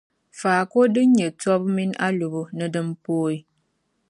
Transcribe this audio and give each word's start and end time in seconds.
Faako 0.39 0.79
din 0.93 1.09
nyɛ 1.17 1.27
tɔbu 1.41 1.67
mini 1.75 1.95
alɔbo 2.05 2.41
ni 2.57 2.65
dimpooi. 2.73 3.37